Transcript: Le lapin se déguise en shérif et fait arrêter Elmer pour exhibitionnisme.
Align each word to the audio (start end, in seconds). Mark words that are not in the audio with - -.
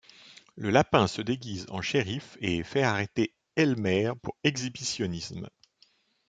Le 0.55 0.71
lapin 0.71 1.05
se 1.05 1.21
déguise 1.21 1.67
en 1.69 1.83
shérif 1.83 2.35
et 2.41 2.63
fait 2.63 2.81
arrêter 2.81 3.35
Elmer 3.55 4.13
pour 4.23 4.35
exhibitionnisme. 4.43 5.47